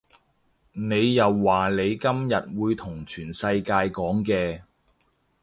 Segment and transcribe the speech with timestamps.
[0.73, 4.63] 你又話你今日會同全世界講嘅